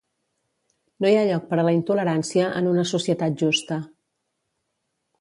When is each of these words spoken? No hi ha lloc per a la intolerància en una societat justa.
No 1.05 1.11
hi 1.11 1.17
ha 1.19 1.25
lloc 1.31 1.45
per 1.51 1.59
a 1.63 1.67
la 1.69 1.75
intolerància 1.77 2.49
en 2.63 2.73
una 2.75 2.89
societat 2.95 3.39
justa. 3.45 3.81